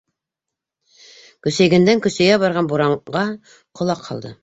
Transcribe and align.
Көсәйгәндән-көсәйә 1.47 2.41
барған 2.47 2.73
буранға 2.75 3.27
ҡолаҡ 3.79 4.07
һалды. 4.11 4.39